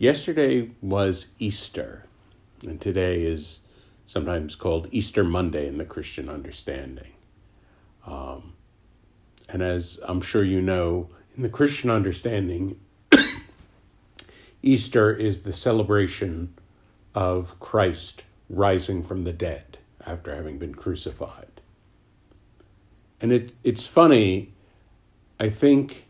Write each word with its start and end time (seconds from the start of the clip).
Yesterday 0.00 0.70
was 0.80 1.26
Easter, 1.38 2.06
and 2.62 2.80
today 2.80 3.20
is 3.20 3.58
sometimes 4.06 4.56
called 4.56 4.88
Easter 4.92 5.22
Monday 5.22 5.68
in 5.68 5.76
the 5.76 5.84
Christian 5.84 6.30
understanding. 6.30 7.12
Um, 8.06 8.54
and 9.50 9.62
as 9.62 10.00
I'm 10.02 10.22
sure 10.22 10.42
you 10.42 10.62
know, 10.62 11.10
in 11.36 11.42
the 11.42 11.50
Christian 11.50 11.90
understanding, 11.90 12.80
Easter 14.62 15.12
is 15.12 15.40
the 15.40 15.52
celebration 15.52 16.54
of 17.14 17.60
Christ 17.60 18.24
rising 18.48 19.02
from 19.02 19.24
the 19.24 19.34
dead 19.34 19.76
after 20.06 20.34
having 20.34 20.56
been 20.56 20.74
crucified. 20.74 21.60
And 23.20 23.32
it, 23.32 23.52
it's 23.64 23.84
funny, 23.84 24.54
I 25.38 25.50
think 25.50 26.06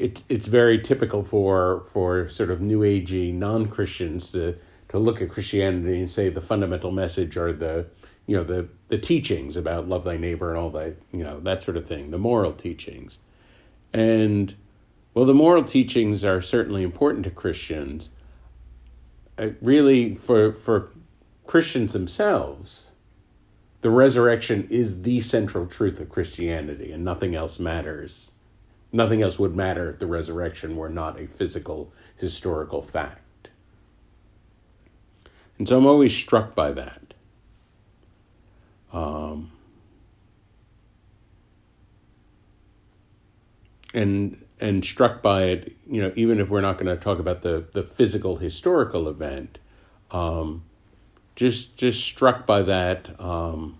it, 0.00 0.22
it's 0.30 0.46
very 0.46 0.80
typical 0.80 1.22
for, 1.22 1.84
for 1.92 2.28
sort 2.30 2.50
of 2.50 2.62
New 2.62 2.80
Agey 2.80 3.34
non 3.34 3.68
Christians 3.68 4.32
to, 4.32 4.56
to 4.88 4.98
look 4.98 5.20
at 5.20 5.28
Christianity 5.30 5.98
and 5.98 6.08
say 6.08 6.30
the 6.30 6.40
fundamental 6.40 6.90
message 6.90 7.36
are 7.36 7.52
the 7.52 7.86
you 8.26 8.36
know 8.36 8.44
the 8.44 8.68
the 8.88 8.98
teachings 8.98 9.56
about 9.56 9.88
love 9.88 10.04
thy 10.04 10.16
neighbor 10.16 10.50
and 10.50 10.58
all 10.58 10.70
that 10.70 10.96
you 11.12 11.24
know 11.24 11.40
that 11.40 11.62
sort 11.62 11.76
of 11.76 11.86
thing 11.86 12.10
the 12.10 12.18
moral 12.18 12.52
teachings. 12.52 13.18
And 13.92 14.54
well 15.14 15.26
the 15.26 15.34
moral 15.34 15.64
teachings 15.64 16.24
are 16.24 16.40
certainly 16.40 16.82
important 16.82 17.24
to 17.24 17.30
christians. 17.30 18.08
Uh, 19.36 19.48
really 19.60 20.14
for 20.14 20.52
for 20.64 20.90
christians 21.46 21.92
themselves 21.92 22.90
the 23.80 23.90
resurrection 23.90 24.68
is 24.70 25.02
the 25.02 25.20
central 25.20 25.66
truth 25.66 25.98
of 25.98 26.08
christianity 26.08 26.92
and 26.92 27.04
nothing 27.04 27.34
else 27.34 27.58
matters 27.58 28.29
nothing 28.92 29.22
else 29.22 29.38
would 29.38 29.54
matter 29.54 29.90
if 29.90 29.98
the 29.98 30.06
resurrection 30.06 30.76
were 30.76 30.88
not 30.88 31.20
a 31.20 31.26
physical 31.26 31.92
historical 32.16 32.82
fact 32.82 33.50
and 35.58 35.68
so 35.68 35.76
i'm 35.76 35.86
always 35.86 36.14
struck 36.14 36.54
by 36.54 36.72
that 36.72 37.00
um, 38.92 39.50
and 43.94 44.44
and 44.60 44.84
struck 44.84 45.22
by 45.22 45.44
it, 45.44 45.72
you 45.88 46.02
know, 46.02 46.12
even 46.16 46.38
if 46.38 46.48
we're 46.48 46.60
not 46.60 46.74
going 46.74 46.86
to 46.86 47.02
talk 47.02 47.18
about 47.18 47.42
the 47.42 47.64
the 47.72 47.82
physical 47.82 48.36
historical 48.36 49.08
event, 49.08 49.58
um, 50.10 50.62
just 51.36 51.76
just 51.76 52.02
struck 52.02 52.46
by 52.46 52.62
that 52.62 53.08
um, 53.20 53.78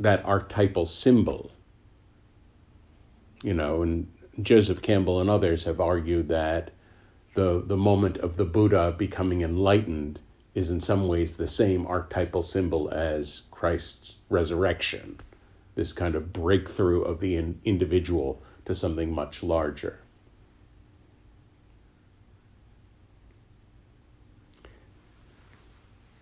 that 0.00 0.24
archetypal 0.24 0.86
symbol. 0.86 1.50
You 3.42 3.54
know, 3.54 3.82
and 3.82 4.06
Joseph 4.42 4.82
Campbell 4.82 5.20
and 5.20 5.30
others 5.30 5.64
have 5.64 5.80
argued 5.80 6.28
that 6.28 6.72
the 7.34 7.62
the 7.66 7.76
moment 7.76 8.16
of 8.18 8.36
the 8.36 8.44
Buddha 8.44 8.94
becoming 8.96 9.42
enlightened 9.42 10.18
is 10.54 10.70
in 10.70 10.80
some 10.80 11.06
ways 11.06 11.36
the 11.36 11.46
same 11.46 11.86
archetypal 11.86 12.42
symbol 12.42 12.90
as 12.90 13.42
Christ's 13.50 14.16
resurrection, 14.28 15.20
this 15.76 15.92
kind 15.92 16.14
of 16.16 16.32
breakthrough 16.32 17.02
of 17.02 17.20
the 17.20 17.36
in- 17.36 17.60
individual 17.64 18.42
to 18.64 18.74
something 18.74 19.12
much 19.12 19.42
larger. 19.42 20.00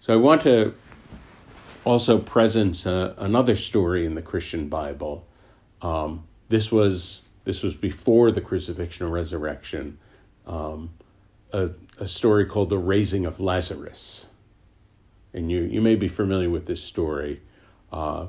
So 0.02 0.12
I 0.12 0.16
want 0.16 0.42
to 0.42 0.74
also 1.84 2.18
present 2.18 2.86
uh, 2.86 3.14
another 3.16 3.56
story 3.56 4.06
in 4.06 4.14
the 4.14 4.22
Christian 4.22 4.68
Bible. 4.68 5.26
Um, 5.82 6.24
this 6.48 6.70
was 6.70 7.22
this 7.44 7.62
was 7.62 7.74
before 7.74 8.30
the 8.30 8.40
crucifixion 8.40 9.06
and 9.06 9.14
resurrection. 9.14 9.98
Um, 10.46 10.90
a, 11.52 11.70
a 11.98 12.06
story 12.06 12.46
called 12.46 12.70
The 12.70 12.78
Raising 12.78 13.24
of 13.24 13.40
Lazarus. 13.40 14.26
And 15.32 15.50
you, 15.50 15.62
you 15.62 15.80
may 15.80 15.94
be 15.94 16.08
familiar 16.08 16.50
with 16.50 16.66
this 16.66 16.82
story. 16.82 17.40
Uh, 17.92 18.26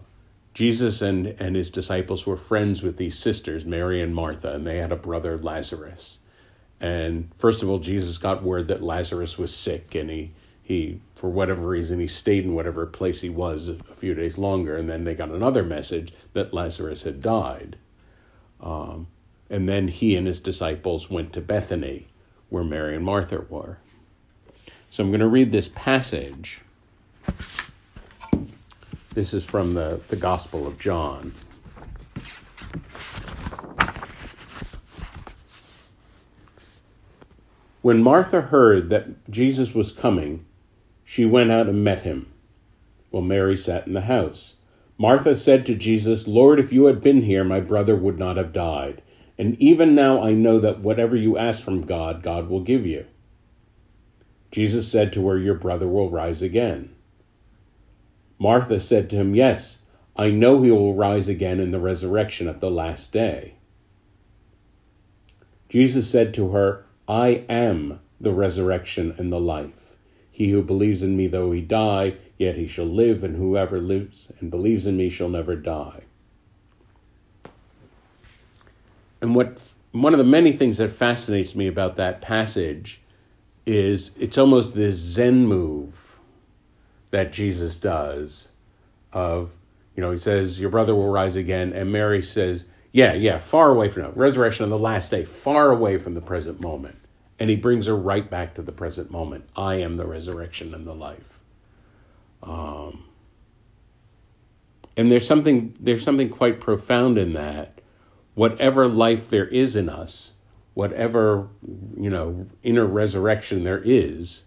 Jesus 0.53 1.01
and, 1.01 1.27
and 1.39 1.55
his 1.55 1.69
disciples 1.69 2.25
were 2.25 2.37
friends 2.37 2.81
with 2.81 2.97
these 2.97 3.17
sisters, 3.17 3.65
Mary 3.65 4.01
and 4.01 4.13
Martha, 4.13 4.53
and 4.53 4.65
they 4.65 4.77
had 4.77 4.91
a 4.91 4.95
brother, 4.95 5.37
Lazarus. 5.37 6.19
And 6.79 7.29
first 7.37 7.63
of 7.63 7.69
all, 7.69 7.79
Jesus 7.79 8.17
got 8.17 8.43
word 8.43 8.67
that 8.67 8.83
Lazarus 8.83 9.37
was 9.37 9.53
sick, 9.53 9.95
and 9.95 10.09
he, 10.09 10.31
he 10.63 10.99
for 11.15 11.29
whatever 11.29 11.67
reason, 11.67 11.99
he 11.99 12.07
stayed 12.07 12.43
in 12.43 12.53
whatever 12.53 12.85
place 12.85 13.19
he 13.21 13.29
was 13.29 13.67
a 13.67 13.75
few 13.99 14.13
days 14.13 14.37
longer. 14.37 14.77
And 14.77 14.89
then 14.89 15.03
they 15.03 15.15
got 15.15 15.29
another 15.29 15.63
message 15.63 16.13
that 16.33 16.53
Lazarus 16.53 17.01
had 17.03 17.21
died. 17.21 17.77
Um, 18.61 19.07
and 19.49 19.67
then 19.67 19.87
he 19.87 20.15
and 20.15 20.27
his 20.27 20.39
disciples 20.39 21.09
went 21.09 21.33
to 21.33 21.41
Bethany 21.41 22.07
where 22.49 22.63
Mary 22.63 22.95
and 22.95 23.03
Martha 23.03 23.45
were. 23.49 23.77
So 24.89 25.03
I'm 25.03 25.09
going 25.09 25.19
to 25.19 25.27
read 25.27 25.51
this 25.51 25.69
passage. 25.75 26.61
This 29.13 29.33
is 29.33 29.43
from 29.43 29.73
the, 29.73 29.99
the 30.09 30.15
Gospel 30.15 30.67
of 30.67 30.79
John. 30.79 31.33
When 37.81 38.03
Martha 38.03 38.41
heard 38.41 38.89
that 38.89 39.29
Jesus 39.31 39.73
was 39.73 39.91
coming, 39.91 40.45
she 41.05 41.25
went 41.25 41.51
out 41.51 41.67
and 41.67 41.83
met 41.85 42.01
him, 42.01 42.31
while 43.11 43.23
Mary 43.23 43.55
sat 43.55 43.87
in 43.87 43.93
the 43.93 44.01
house. 44.01 44.55
Martha 44.99 45.37
said 45.37 45.65
to 45.65 45.75
Jesus, 45.75 46.27
Lord, 46.27 46.59
if 46.59 46.73
you 46.73 46.85
had 46.85 47.01
been 47.01 47.21
here, 47.21 47.43
my 47.43 47.59
brother 47.59 47.95
would 47.95 48.17
not 48.17 48.37
have 48.37 48.51
died. 48.51 49.01
And 49.37 49.55
even 49.61 49.93
now 49.93 50.23
I 50.23 50.31
know 50.31 50.59
that 50.59 50.79
whatever 50.79 51.15
you 51.15 51.37
ask 51.37 51.63
from 51.63 51.85
God, 51.85 52.23
God 52.23 52.49
will 52.49 52.61
give 52.61 52.85
you. 52.85 53.05
Jesus 54.51 54.87
said 54.87 55.13
to 55.13 55.27
her, 55.27 55.37
Your 55.37 55.55
brother 55.55 55.87
will 55.87 56.09
rise 56.09 56.41
again. 56.41 56.89
Martha 58.39 58.79
said 58.79 59.09
to 59.09 59.15
him, 59.15 59.35
Yes, 59.35 59.79
I 60.15 60.29
know 60.29 60.63
he 60.63 60.71
will 60.71 60.95
rise 60.95 61.27
again 61.27 61.59
in 61.59 61.69
the 61.69 61.79
resurrection 61.79 62.47
at 62.47 62.59
the 62.59 62.71
last 62.71 63.11
day. 63.11 63.53
Jesus 65.69 66.09
said 66.09 66.33
to 66.35 66.49
her, 66.49 66.85
I 67.07 67.43
am 67.49 67.99
the 68.19 68.33
resurrection 68.33 69.13
and 69.17 69.31
the 69.31 69.39
life. 69.39 69.86
He 70.37 70.51
who 70.51 70.61
believes 70.61 71.01
in 71.01 71.17
me, 71.17 71.25
though 71.25 71.51
he 71.51 71.61
die, 71.61 72.13
yet 72.37 72.57
he 72.57 72.67
shall 72.67 72.85
live, 72.85 73.23
and 73.23 73.35
whoever 73.35 73.81
lives 73.81 74.31
and 74.39 74.51
believes 74.51 74.85
in 74.85 74.95
me 74.95 75.09
shall 75.09 75.29
never 75.29 75.55
die. 75.55 76.03
And 79.19 79.33
what 79.33 79.57
one 79.93 80.13
of 80.13 80.19
the 80.19 80.23
many 80.23 80.51
things 80.51 80.77
that 80.77 80.93
fascinates 80.93 81.55
me 81.55 81.65
about 81.65 81.95
that 81.95 82.21
passage 82.21 83.01
is 83.65 84.11
it's 84.19 84.37
almost 84.37 84.75
this 84.75 84.93
Zen 84.93 85.47
move 85.47 85.95
that 87.09 87.33
Jesus 87.33 87.75
does 87.75 88.47
of, 89.13 89.49
you 89.95 90.01
know, 90.03 90.11
he 90.11 90.19
says, 90.19 90.59
Your 90.59 90.69
brother 90.69 90.93
will 90.93 91.09
rise 91.09 91.35
again. 91.35 91.73
And 91.73 91.91
Mary 91.91 92.21
says, 92.21 92.63
Yeah, 92.91 93.13
yeah, 93.13 93.39
far 93.39 93.71
away 93.71 93.89
from 93.89 94.03
now. 94.03 94.11
Resurrection 94.11 94.65
on 94.65 94.69
the 94.69 94.77
last 94.77 95.09
day, 95.09 95.25
far 95.25 95.71
away 95.71 95.97
from 95.97 96.13
the 96.13 96.21
present 96.21 96.61
moment. 96.61 96.99
And 97.39 97.49
he 97.49 97.55
brings 97.55 97.85
her 97.85 97.95
right 97.95 98.27
back 98.29 98.55
to 98.55 98.61
the 98.61 98.71
present 98.71 99.11
moment. 99.11 99.47
I 99.55 99.75
am 99.75 99.97
the 99.97 100.07
resurrection 100.07 100.73
and 100.73 100.87
the 100.87 100.95
life. 100.95 101.39
Um, 102.41 103.03
and 104.95 105.11
there's 105.11 105.27
something 105.27 105.75
there's 105.79 106.03
something 106.03 106.29
quite 106.29 106.59
profound 106.59 107.17
in 107.17 107.33
that 107.33 107.81
whatever 108.33 108.87
life 108.87 109.29
there 109.29 109.47
is 109.47 109.75
in 109.75 109.89
us, 109.89 110.31
whatever, 110.73 111.47
you 111.99 112.09
know, 112.09 112.47
inner 112.63 112.85
resurrection 112.85 113.63
there 113.63 113.81
is, 113.83 114.43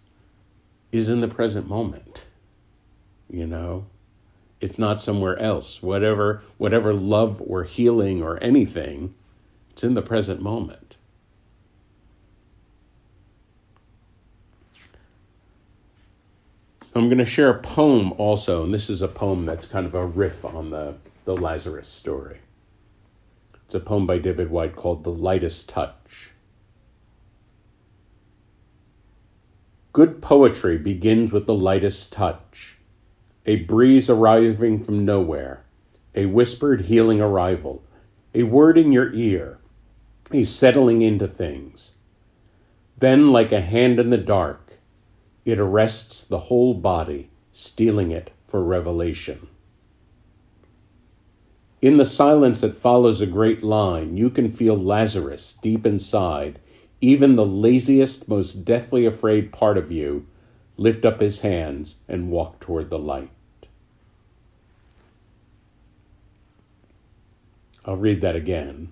is 0.92 1.08
in 1.08 1.20
the 1.20 1.28
present 1.28 1.68
moment. 1.68 2.24
You 3.28 3.46
know? 3.46 3.86
It's 4.60 4.78
not 4.78 5.02
somewhere 5.02 5.38
else. 5.38 5.82
Whatever 5.82 6.42
whatever 6.58 6.92
love 6.92 7.42
or 7.44 7.64
healing 7.64 8.22
or 8.22 8.42
anything, 8.42 9.14
it's 9.70 9.82
in 9.82 9.94
the 9.94 10.02
present 10.02 10.42
moment. 10.42 10.96
I'm 17.00 17.08
going 17.08 17.16
to 17.16 17.24
share 17.24 17.48
a 17.48 17.62
poem 17.62 18.12
also, 18.18 18.62
and 18.62 18.74
this 18.74 18.90
is 18.90 19.00
a 19.00 19.08
poem 19.08 19.46
that's 19.46 19.64
kind 19.64 19.86
of 19.86 19.94
a 19.94 20.04
riff 20.04 20.44
on 20.44 20.68
the, 20.68 20.96
the 21.24 21.34
Lazarus 21.34 21.88
story. 21.88 22.36
It's 23.64 23.74
a 23.74 23.80
poem 23.80 24.06
by 24.06 24.18
David 24.18 24.50
Whyte 24.50 24.76
called 24.76 25.02
The 25.02 25.10
Lightest 25.10 25.70
Touch. 25.70 26.30
Good 29.94 30.20
poetry 30.20 30.76
begins 30.76 31.32
with 31.32 31.46
the 31.46 31.54
lightest 31.54 32.12
touch 32.12 32.76
a 33.46 33.56
breeze 33.56 34.10
arriving 34.10 34.84
from 34.84 35.06
nowhere, 35.06 35.64
a 36.14 36.26
whispered 36.26 36.82
healing 36.82 37.22
arrival, 37.22 37.82
a 38.34 38.42
word 38.42 38.76
in 38.76 38.92
your 38.92 39.10
ear, 39.14 39.58
a 40.32 40.44
settling 40.44 41.00
into 41.00 41.26
things. 41.26 41.92
Then, 42.98 43.32
like 43.32 43.52
a 43.52 43.62
hand 43.62 43.98
in 43.98 44.10
the 44.10 44.18
dark, 44.18 44.59
it 45.44 45.58
arrests 45.58 46.24
the 46.24 46.38
whole 46.38 46.74
body, 46.74 47.28
stealing 47.52 48.10
it 48.10 48.30
for 48.48 48.62
revelation. 48.62 49.46
In 51.82 51.96
the 51.96 52.04
silence 52.04 52.60
that 52.60 52.76
follows 52.76 53.20
a 53.20 53.26
great 53.26 53.62
line, 53.62 54.16
you 54.16 54.28
can 54.28 54.52
feel 54.52 54.76
Lazarus 54.76 55.58
deep 55.62 55.86
inside, 55.86 56.58
even 57.00 57.36
the 57.36 57.46
laziest, 57.46 58.28
most 58.28 58.64
deathly 58.64 59.06
afraid 59.06 59.50
part 59.50 59.78
of 59.78 59.90
you 59.90 60.26
lift 60.76 61.04
up 61.04 61.20
his 61.20 61.40
hands 61.40 61.96
and 62.08 62.30
walk 62.30 62.60
toward 62.60 62.90
the 62.90 62.98
light. 62.98 63.30
I'll 67.84 67.96
read 67.96 68.20
that 68.20 68.36
again. 68.36 68.90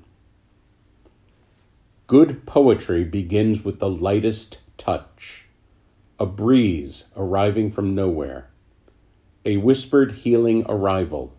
Good 2.07 2.47
poetry 2.47 3.05
begins 3.05 3.65
with 3.65 3.79
the 3.79 3.91
lightest 3.91 4.59
touch, 4.79 5.38
a 6.21 6.27
breeze 6.27 7.05
arriving 7.17 7.71
from 7.71 7.95
nowhere, 7.95 8.51
a 9.45 9.57
whispered 9.57 10.13
healing 10.13 10.65
arrival, 10.69 11.33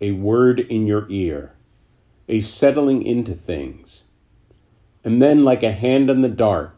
a 0.00 0.10
word 0.12 0.60
in 0.60 0.86
your 0.86 1.06
ear, 1.10 1.52
a 2.28 2.40
settling 2.40 3.02
into 3.02 3.34
things. 3.34 4.02
And 5.02 5.22
then, 5.22 5.44
like 5.44 5.62
a 5.62 5.72
hand 5.72 6.10
in 6.10 6.20
the 6.20 6.28
dark, 6.28 6.76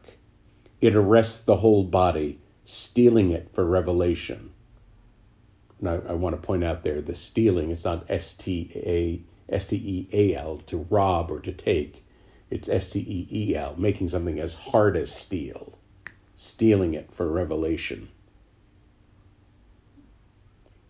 it 0.81 0.95
arrests 0.95 1.41
the 1.41 1.57
whole 1.57 1.83
body, 1.83 2.39
stealing 2.65 3.33
it 3.33 3.49
for 3.53 3.65
revelation. 3.65 4.51
And 5.81 5.89
I, 5.89 5.95
I 6.11 6.13
want 6.13 6.41
to 6.41 6.47
point 6.47 6.63
out 6.63 6.85
there 6.85 7.01
the 7.01 7.15
stealing 7.15 7.71
is 7.71 7.85
not 7.85 8.09
S 8.09 8.35
T 8.35 8.71
A 8.77 9.21
S 9.53 9.67
T 9.67 9.77
E 9.77 10.09
A 10.13 10.37
L 10.37 10.59
to 10.67 10.87
rob 10.91 11.31
or 11.31 11.41
to 11.41 11.53
take. 11.53 12.05
It's 12.51 12.69
S 12.69 12.91
T 12.91 13.01
E 13.01 13.29
E 13.31 13.57
L, 13.57 13.75
making 13.77 14.09
something 14.09 14.39
as 14.39 14.55
hard 14.55 14.97
as 14.97 15.11
steel, 15.11 15.79
stealing 16.39 16.95
it 16.95 17.11
for 17.13 17.29
revelation. 17.29 18.09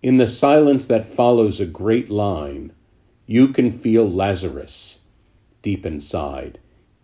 In 0.03 0.19
the 0.19 0.29
silence 0.29 0.87
that 0.87 1.13
follows 1.15 1.59
a 1.59 1.67
great 1.67 2.11
line, 2.11 2.71
you 3.27 3.49
can 3.49 3.79
feel 3.79 4.09
Lazarus 4.09 5.01
deep 5.63 5.85
inside. 5.85 6.59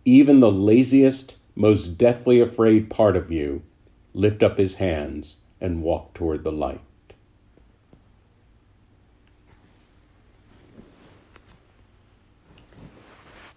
Even 0.05 0.39
the 0.39 0.51
laziest, 0.51 1.35
most 1.55 1.97
deathly 1.97 2.39
afraid 2.39 2.89
part 2.89 3.17
of 3.17 3.31
you 3.31 3.61
lift 4.13 4.43
up 4.43 4.57
his 4.57 4.75
hands 4.75 5.35
and 5.59 5.81
walk 5.81 6.13
toward 6.13 6.43
the 6.43 6.51
light. 6.51 6.79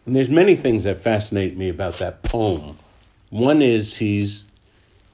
And 0.07 0.17
there's 0.17 0.31
many 0.31 0.57
things 0.57 0.85
that 0.85 1.03
fascinate 1.03 1.57
me 1.59 1.69
about 1.69 1.99
that 1.99 2.23
poem. 2.23 2.79
One 3.29 3.61
is 3.61 3.95
he's 3.95 4.47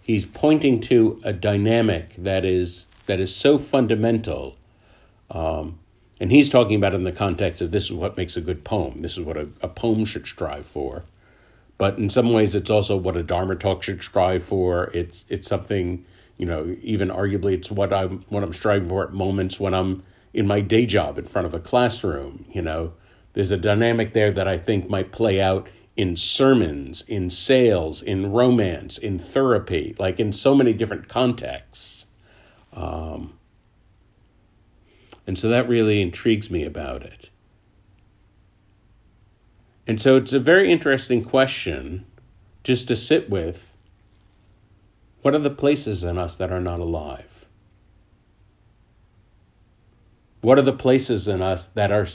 he's 0.04 0.24
pointing 0.24 0.80
to 0.82 1.20
a 1.24 1.32
dynamic 1.32 2.14
that 2.18 2.44
is 2.44 2.86
that 3.06 3.18
is 3.18 3.34
so 3.34 3.58
fundamental, 3.58 4.56
um, 5.30 5.78
and 6.20 6.30
he's 6.30 6.48
talking 6.48 6.76
about 6.76 6.92
it 6.94 6.96
in 6.96 7.04
the 7.04 7.12
context 7.12 7.60
of 7.60 7.72
this 7.72 7.84
is 7.84 7.92
what 7.92 8.16
makes 8.16 8.36
a 8.36 8.40
good 8.40 8.64
poem. 8.64 9.02
This 9.02 9.12
is 9.12 9.20
what 9.20 9.36
a, 9.36 9.48
a 9.60 9.68
poem 9.68 10.04
should 10.04 10.26
strive 10.26 10.66
for. 10.66 11.02
But 11.76 11.98
in 11.98 12.08
some 12.08 12.32
ways, 12.32 12.54
it's 12.54 12.70
also 12.70 12.96
what 12.96 13.16
a 13.16 13.22
Dharma 13.22 13.56
talk 13.56 13.82
should 13.82 14.02
strive 14.02 14.44
for. 14.44 14.90
It's 14.94 15.24
it's 15.28 15.48
something 15.48 16.04
you 16.36 16.46
know, 16.46 16.76
even 16.82 17.08
arguably, 17.08 17.54
it's 17.54 17.70
what 17.70 17.92
I'm 17.92 18.24
what 18.28 18.42
I'm 18.42 18.52
striving 18.52 18.88
for 18.88 19.04
at 19.04 19.12
moments 19.12 19.60
when 19.60 19.74
I'm 19.74 20.02
in 20.32 20.46
my 20.46 20.60
day 20.60 20.84
job 20.86 21.18
in 21.18 21.26
front 21.26 21.46
of 21.46 21.54
a 21.54 21.60
classroom. 21.60 22.44
You 22.52 22.62
know, 22.62 22.92
there's 23.34 23.50
a 23.50 23.56
dynamic 23.56 24.12
there 24.12 24.32
that 24.32 24.48
I 24.48 24.58
think 24.58 24.90
might 24.90 25.12
play 25.12 25.40
out 25.40 25.68
in 25.96 26.16
sermons, 26.16 27.04
in 27.06 27.30
sales, 27.30 28.02
in 28.02 28.32
romance, 28.32 28.98
in 28.98 29.18
therapy, 29.18 29.94
like 29.98 30.18
in 30.18 30.32
so 30.32 30.54
many 30.54 30.72
different 30.72 31.08
contexts. 31.08 32.06
Um, 32.72 33.38
and 35.26 35.38
so 35.38 35.50
that 35.50 35.68
really 35.68 36.02
intrigues 36.02 36.50
me 36.50 36.64
about 36.64 37.02
it. 37.02 37.28
And 39.86 40.00
so 40.00 40.16
it's 40.16 40.32
a 40.32 40.40
very 40.40 40.72
interesting 40.72 41.24
question 41.24 42.06
just 42.64 42.88
to 42.88 42.96
sit 42.96 43.30
with. 43.30 43.60
What 45.22 45.34
are 45.34 45.40
the 45.40 45.50
places 45.50 46.04
in 46.04 46.18
us 46.18 46.36
that 46.36 46.52
are 46.52 46.60
not 46.60 46.80
alive? 46.80 47.30
What 50.40 50.58
are 50.58 50.62
the 50.62 50.72
places 50.72 51.28
in 51.28 51.40
us 51.40 51.66
that 51.74 51.90
are 51.90 52.06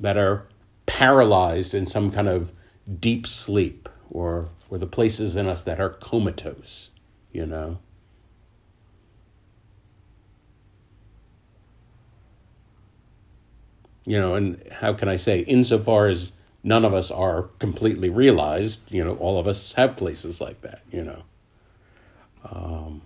that 0.00 0.16
are 0.16 0.48
paralyzed 0.86 1.74
in 1.74 1.86
some 1.86 2.10
kind 2.10 2.28
of 2.28 2.50
deep 3.00 3.26
sleep 3.26 3.88
or 4.10 4.48
or 4.70 4.78
the 4.78 4.86
places 4.86 5.36
in 5.36 5.46
us 5.46 5.62
that 5.62 5.80
are 5.80 5.90
comatose, 5.90 6.90
you 7.32 7.46
know. 7.46 7.78
You 14.04 14.20
know, 14.20 14.34
and 14.34 14.62
how 14.70 14.92
can 14.92 15.08
I 15.08 15.16
say, 15.16 15.40
insofar 15.40 16.06
as 16.06 16.32
none 16.62 16.84
of 16.84 16.94
us 16.94 17.10
are 17.10 17.44
completely 17.58 18.08
realized, 18.08 18.78
you 18.88 19.04
know, 19.04 19.16
all 19.16 19.38
of 19.38 19.48
us 19.48 19.72
have 19.72 19.96
places 19.96 20.40
like 20.40 20.60
that, 20.62 20.82
you 20.92 21.02
know. 21.02 21.22
Um, 22.44 23.02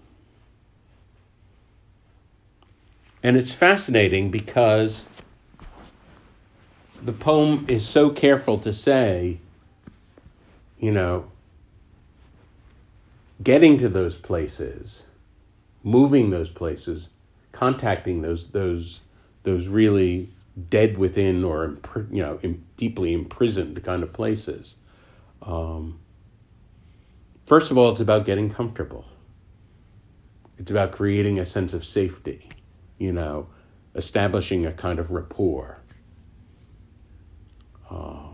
and 3.22 3.36
it's 3.36 3.52
fascinating 3.52 4.30
because 4.30 5.04
the 7.02 7.12
poem 7.12 7.66
is 7.68 7.86
so 7.86 8.10
careful 8.10 8.58
to 8.58 8.72
say, 8.72 9.38
you 10.80 10.90
know, 10.90 11.30
getting 13.42 13.78
to 13.78 13.88
those 13.88 14.16
places, 14.16 15.02
moving 15.84 16.30
those 16.30 16.48
places, 16.48 17.06
contacting 17.52 18.22
those 18.22 18.48
those 18.48 19.00
those 19.42 19.66
really 19.66 20.30
dead 20.68 20.98
within 20.98 21.44
or 21.44 21.76
you 22.10 22.22
know 22.22 22.38
in, 22.42 22.64
deeply 22.76 23.12
imprisoned 23.12 23.82
kind 23.84 24.02
of 24.02 24.12
places. 24.12 24.74
Um, 25.42 25.98
first 27.46 27.70
of 27.70 27.78
all, 27.78 27.90
it's 27.92 28.00
about 28.00 28.24
getting 28.24 28.50
comfortable. 28.52 29.04
It's 30.58 30.70
about 30.70 30.92
creating 30.92 31.38
a 31.38 31.46
sense 31.46 31.72
of 31.72 31.84
safety, 31.84 32.48
you 32.98 33.12
know, 33.12 33.46
establishing 33.94 34.66
a 34.66 34.72
kind 34.72 34.98
of 34.98 35.10
rapport. 35.10 35.78
Um, 37.90 38.29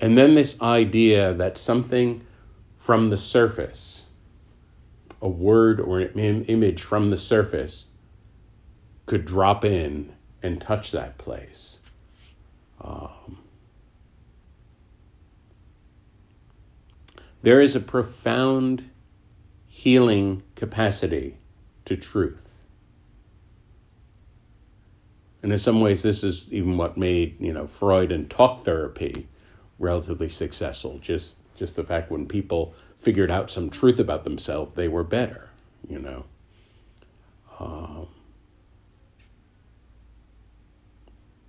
and 0.00 0.16
then 0.16 0.34
this 0.34 0.60
idea 0.60 1.34
that 1.34 1.56
something 1.56 2.24
from 2.76 3.10
the 3.10 3.16
surface, 3.16 4.04
a 5.22 5.28
word 5.28 5.80
or 5.80 6.00
an 6.00 6.44
image 6.44 6.82
from 6.82 7.10
the 7.10 7.16
surface, 7.16 7.86
could 9.06 9.24
drop 9.24 9.64
in 9.64 10.12
and 10.42 10.60
touch 10.60 10.92
that 10.92 11.16
place. 11.16 11.78
Um, 12.80 13.38
there 17.42 17.60
is 17.60 17.74
a 17.74 17.80
profound 17.80 18.88
healing 19.66 20.42
capacity 20.56 21.36
to 21.86 21.96
truth. 21.96 22.42
And 25.42 25.52
in 25.52 25.58
some 25.58 25.80
ways, 25.80 26.02
this 26.02 26.24
is 26.24 26.48
even 26.50 26.76
what 26.76 26.98
made 26.98 27.40
you 27.40 27.52
know 27.52 27.66
Freud 27.66 28.10
and 28.10 28.28
talk 28.28 28.64
therapy 28.64 29.28
relatively 29.78 30.28
successful. 30.28 30.98
Just 30.98 31.36
just 31.56 31.76
the 31.76 31.84
fact 31.84 32.10
when 32.10 32.26
people 32.26 32.74
figured 32.98 33.30
out 33.30 33.50
some 33.50 33.70
truth 33.70 33.98
about 33.98 34.24
themselves, 34.24 34.74
they 34.74 34.88
were 34.88 35.04
better. 35.04 35.48
You 35.88 35.98
know. 35.98 36.24
Um, 37.58 38.08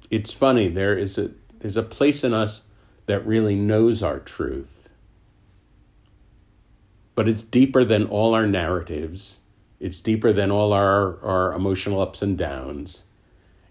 it's 0.09 0.31
funny. 0.31 0.69
There 0.69 0.97
is 0.97 1.17
a 1.17 1.31
there's 1.59 1.77
a 1.77 1.83
place 1.83 2.23
in 2.23 2.33
us 2.33 2.61
that 3.07 3.25
really 3.25 3.55
knows 3.55 4.03
our 4.03 4.19
truth, 4.19 4.89
but 7.15 7.27
it's 7.27 7.41
deeper 7.43 7.83
than 7.83 8.05
all 8.07 8.33
our 8.33 8.47
narratives. 8.47 9.37
It's 9.79 9.99
deeper 9.99 10.33
than 10.33 10.49
all 10.49 10.73
our, 10.73 11.23
our 11.23 11.53
emotional 11.53 12.01
ups 12.01 12.23
and 12.23 12.35
downs 12.35 13.03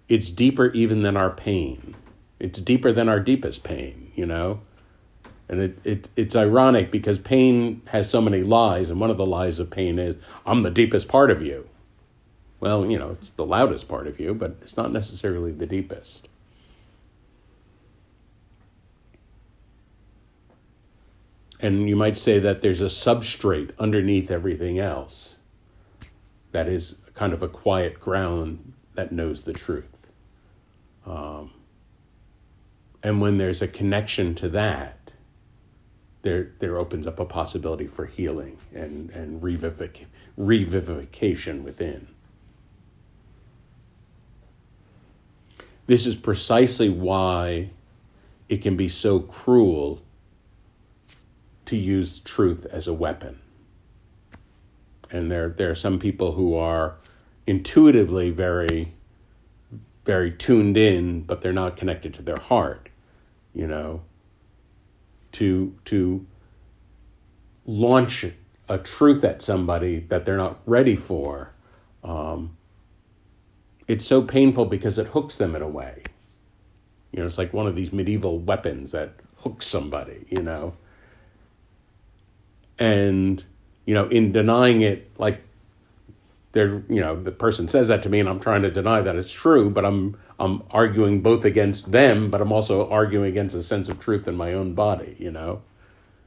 it's 0.08 0.30
deeper 0.30 0.66
even 0.66 1.02
than 1.02 1.16
our 1.16 1.30
pain. 1.30 1.96
It's 2.38 2.60
deeper 2.60 2.92
than 2.92 3.08
our 3.08 3.20
deepest 3.20 3.62
pain, 3.64 4.12
you 4.14 4.26
know? 4.26 4.60
And 5.48 5.60
it, 5.60 5.78
it 5.84 6.08
it's 6.16 6.36
ironic 6.36 6.90
because 6.90 7.18
pain 7.18 7.80
has 7.86 8.10
so 8.10 8.20
many 8.20 8.42
lies, 8.42 8.90
and 8.90 9.00
one 9.00 9.10
of 9.10 9.16
the 9.16 9.26
lies 9.26 9.58
of 9.58 9.70
pain 9.70 9.98
is, 9.98 10.16
I'm 10.44 10.62
the 10.62 10.70
deepest 10.70 11.08
part 11.08 11.30
of 11.30 11.40
you. 11.40 11.68
Well, 12.60 12.90
you 12.90 12.98
know, 12.98 13.10
it's 13.20 13.30
the 13.30 13.46
loudest 13.46 13.86
part 13.88 14.06
of 14.06 14.18
you, 14.18 14.34
but 14.34 14.56
it's 14.62 14.76
not 14.76 14.92
necessarily 14.92 15.52
the 15.52 15.66
deepest. 15.66 16.28
And 21.60 21.88
you 21.88 21.96
might 21.96 22.18
say 22.18 22.38
that 22.40 22.60
there's 22.60 22.80
a 22.80 22.86
substrate 22.86 23.70
underneath 23.78 24.30
everything 24.30 24.78
else 24.78 25.36
that 26.52 26.68
is 26.68 26.96
kind 27.14 27.32
of 27.32 27.42
a 27.42 27.48
quiet 27.48 28.00
ground 28.00 28.72
that 28.94 29.12
knows 29.12 29.42
the 29.42 29.52
truth. 29.52 29.84
Um, 31.06 31.50
and 33.06 33.20
when 33.20 33.38
there's 33.38 33.62
a 33.62 33.68
connection 33.68 34.34
to 34.34 34.48
that, 34.48 34.98
there 36.22 36.50
there 36.58 36.76
opens 36.76 37.06
up 37.06 37.20
a 37.20 37.24
possibility 37.24 37.86
for 37.86 38.04
healing 38.04 38.58
and 38.74 39.10
and 39.10 39.40
revivic- 39.40 40.06
revivification 40.36 41.62
within. 41.62 42.08
This 45.86 46.04
is 46.06 46.16
precisely 46.16 46.88
why 46.88 47.70
it 48.48 48.62
can 48.62 48.76
be 48.76 48.88
so 48.88 49.20
cruel 49.20 50.02
to 51.66 51.76
use 51.76 52.18
truth 52.18 52.66
as 52.68 52.88
a 52.88 52.92
weapon. 52.92 53.38
And 55.12 55.30
there, 55.30 55.50
there 55.50 55.70
are 55.70 55.76
some 55.76 56.00
people 56.00 56.32
who 56.32 56.56
are 56.56 56.96
intuitively 57.46 58.30
very, 58.30 58.92
very 60.04 60.32
tuned 60.32 60.76
in, 60.76 61.22
but 61.22 61.40
they're 61.40 61.52
not 61.52 61.76
connected 61.76 62.14
to 62.14 62.22
their 62.22 62.38
heart, 62.38 62.85
you 63.56 63.66
know, 63.66 64.02
to, 65.32 65.74
to 65.86 66.24
launch 67.64 68.26
a 68.68 68.78
truth 68.78 69.24
at 69.24 69.40
somebody 69.40 70.00
that 70.10 70.26
they're 70.26 70.36
not 70.36 70.60
ready 70.66 70.94
for. 70.94 71.50
Um, 72.04 72.56
it's 73.88 74.06
so 74.06 74.20
painful 74.20 74.66
because 74.66 74.98
it 74.98 75.06
hooks 75.06 75.36
them 75.36 75.56
in 75.56 75.62
a 75.62 75.68
way. 75.68 76.02
You 77.12 77.20
know, 77.20 77.26
it's 77.26 77.38
like 77.38 77.54
one 77.54 77.66
of 77.66 77.74
these 77.74 77.94
medieval 77.94 78.38
weapons 78.38 78.92
that 78.92 79.14
hooks 79.36 79.66
somebody, 79.66 80.26
you 80.28 80.42
know. 80.42 80.74
And, 82.78 83.42
you 83.86 83.94
know, 83.94 84.06
in 84.08 84.32
denying 84.32 84.82
it, 84.82 85.10
like, 85.18 85.40
there, 86.56 86.82
you 86.88 87.02
know, 87.02 87.22
the 87.22 87.30
person 87.30 87.68
says 87.68 87.88
that 87.88 88.02
to 88.04 88.08
me 88.08 88.18
and 88.18 88.28
I'm 88.28 88.40
trying 88.40 88.62
to 88.62 88.70
deny 88.70 89.02
that 89.02 89.14
it's 89.14 89.30
true, 89.30 89.68
but 89.68 89.84
I'm, 89.84 90.16
I'm 90.40 90.62
arguing 90.70 91.20
both 91.20 91.44
against 91.44 91.92
them, 91.92 92.30
but 92.30 92.40
I'm 92.40 92.50
also 92.50 92.88
arguing 92.88 93.28
against 93.28 93.54
a 93.54 93.62
sense 93.62 93.88
of 93.88 94.00
truth 94.00 94.26
in 94.26 94.36
my 94.36 94.54
own 94.54 94.74
body, 94.74 95.16
you 95.18 95.30
know. 95.30 95.60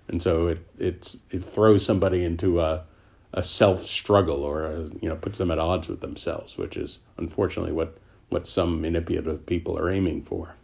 And 0.08 0.22
so 0.22 0.48
it, 0.48 0.60
it's, 0.78 1.18
it 1.32 1.44
throws 1.44 1.84
somebody 1.84 2.24
into 2.24 2.62
a, 2.62 2.86
a 3.34 3.42
self 3.42 3.86
struggle 3.88 4.44
or 4.44 4.66
a, 4.66 4.80
you 5.02 5.10
know 5.10 5.16
puts 5.16 5.38
them 5.40 5.52
at 5.52 5.60
odds 5.60 5.88
with 5.88 6.00
themselves, 6.02 6.58
which 6.58 6.78
is 6.78 7.00
unfortunately 7.18 7.72
what 7.72 7.98
what 8.30 8.48
some 8.48 8.82
manipulative 8.82 9.46
people 9.46 9.78
are 9.78 9.92
aiming 9.92 10.24
for. 10.24 10.56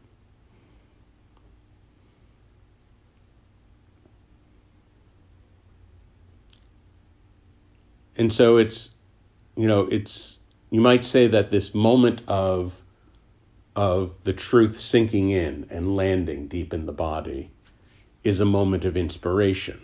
And 8.17 8.31
so 8.31 8.57
it's 8.57 8.91
you 9.55 9.67
know 9.67 9.87
it's 9.91 10.39
you 10.71 10.81
might 10.81 11.05
say 11.05 11.27
that 11.27 11.51
this 11.51 11.73
moment 11.75 12.21
of 12.27 12.73
of 13.75 14.13
the 14.23 14.33
truth 14.33 14.79
sinking 14.79 15.31
in 15.31 15.67
and 15.69 15.95
landing 15.95 16.47
deep 16.47 16.73
in 16.73 16.85
the 16.85 16.91
body 16.91 17.51
is 18.23 18.39
a 18.39 18.45
moment 18.45 18.85
of 18.85 18.97
inspiration 18.97 19.79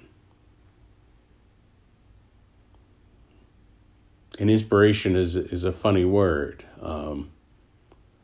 and 4.42 4.50
inspiration 4.50 5.16
is 5.16 5.36
is 5.36 5.63
a 5.63 5.72
funny 5.72 6.04
word. 6.04 6.66
Um, 6.82 7.30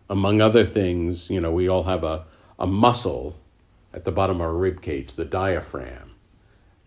among 0.09 0.41
other 0.41 0.65
things, 0.65 1.29
you 1.29 1.39
know, 1.39 1.51
we 1.51 1.67
all 1.67 1.83
have 1.83 2.03
a, 2.03 2.25
a 2.57 2.65
muscle 2.65 3.35
at 3.93 4.03
the 4.03 4.11
bottom 4.11 4.37
of 4.37 4.41
our 4.41 4.53
rib 4.53 4.81
cage, 4.81 5.13
the 5.13 5.25
diaphragm, 5.25 6.11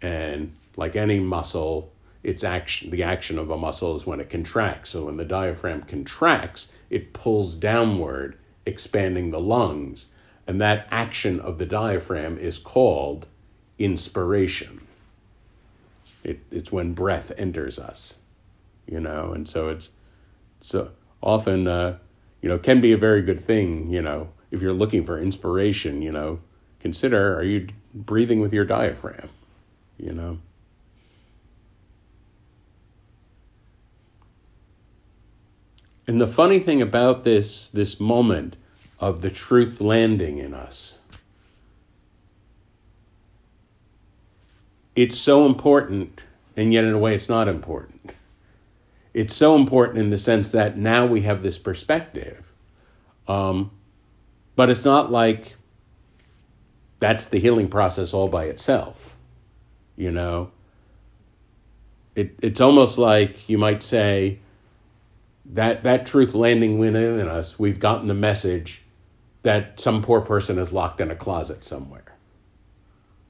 and 0.02 0.52
like 0.76 0.96
any 0.96 1.20
muscle, 1.20 1.92
its 2.22 2.44
action, 2.44 2.90
the 2.90 3.02
action 3.02 3.38
of 3.38 3.50
a 3.50 3.56
muscle 3.56 3.96
is 3.96 4.06
when 4.06 4.20
it 4.20 4.30
contracts. 4.30 4.90
So 4.90 5.06
when 5.06 5.16
the 5.16 5.24
diaphragm 5.24 5.82
contracts, 5.82 6.68
it 6.90 7.12
pulls 7.12 7.54
downward, 7.54 8.36
expanding 8.66 9.30
the 9.30 9.40
lungs, 9.40 10.06
and 10.46 10.60
that 10.60 10.86
action 10.90 11.40
of 11.40 11.58
the 11.58 11.66
diaphragm 11.66 12.38
is 12.38 12.58
called 12.58 13.26
inspiration. 13.78 14.86
It, 16.24 16.40
it's 16.50 16.70
when 16.70 16.92
breath 16.92 17.32
enters 17.38 17.78
us 17.78 18.18
you 18.90 19.00
know, 19.00 19.32
and 19.32 19.48
so 19.48 19.68
it's 19.68 19.88
so 20.60 20.90
often, 21.22 21.66
uh, 21.66 21.96
you 22.42 22.48
know, 22.48 22.58
can 22.58 22.80
be 22.80 22.92
a 22.92 22.98
very 22.98 23.22
good 23.22 23.44
thing, 23.46 23.90
you 23.90 24.02
know, 24.02 24.28
if 24.50 24.60
you're 24.60 24.72
looking 24.72 25.06
for 25.06 25.20
inspiration, 25.20 26.02
you 26.02 26.10
know, 26.10 26.40
consider 26.80 27.38
are 27.38 27.44
you 27.44 27.68
breathing 27.94 28.40
with 28.40 28.52
your 28.52 28.64
diaphragm, 28.64 29.28
you 29.98 30.12
know. 30.12 30.38
And 36.10 36.20
the 36.20 36.26
funny 36.26 36.58
thing 36.58 36.82
about 36.82 37.22
this 37.22 37.68
this 37.68 38.00
moment 38.00 38.56
of 38.98 39.20
the 39.20 39.30
truth 39.30 39.80
landing 39.80 40.38
in 40.38 40.54
us 40.54 40.98
it's 44.96 45.16
so 45.16 45.46
important 45.46 46.20
and 46.56 46.72
yet 46.72 46.82
in 46.82 46.94
a 46.94 46.98
way 46.98 47.14
it's 47.14 47.28
not 47.28 47.46
important 47.46 48.12
it's 49.14 49.32
so 49.36 49.54
important 49.54 50.00
in 50.00 50.10
the 50.10 50.18
sense 50.18 50.50
that 50.50 50.76
now 50.76 51.06
we 51.06 51.22
have 51.22 51.44
this 51.44 51.58
perspective. 51.58 52.44
Um, 53.28 53.70
but 54.56 54.68
it's 54.68 54.84
not 54.84 55.12
like 55.12 55.54
that's 56.98 57.26
the 57.26 57.38
healing 57.38 57.68
process 57.68 58.12
all 58.12 58.26
by 58.26 58.46
itself. 58.46 58.96
You 59.96 60.10
know, 60.10 60.50
it, 62.16 62.34
it's 62.42 62.60
almost 62.60 62.98
like 62.98 63.48
you 63.48 63.58
might 63.58 63.84
say 63.84 64.40
that 65.54 65.84
that 65.84 66.06
truth 66.06 66.34
landing 66.34 66.78
within 66.78 67.28
us, 67.28 67.58
we've 67.58 67.80
gotten 67.80 68.08
the 68.08 68.14
message 68.14 68.82
that 69.42 69.80
some 69.80 70.02
poor 70.02 70.20
person 70.20 70.58
is 70.58 70.72
locked 70.72 71.00
in 71.00 71.10
a 71.10 71.16
closet 71.16 71.64
somewhere. 71.64 72.16